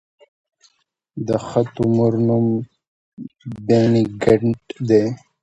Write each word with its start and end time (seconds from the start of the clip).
د 1.27 1.29
ښه 1.47 1.61
تومور 1.75 2.13
نوم 2.27 2.45
بېنیګنټ 3.67 4.61
دی. 4.89 5.03